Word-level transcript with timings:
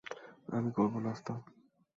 আমি 0.49 0.69
করবো 0.71 0.97
নাস্তা। 0.99 1.33